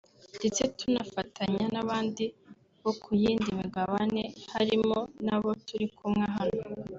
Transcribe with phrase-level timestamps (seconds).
[0.37, 2.23] ndetse tunafatanya n’abandi
[2.83, 4.21] bo ku yindi migabane
[4.53, 6.61] harimo n’abo turi kumwe hano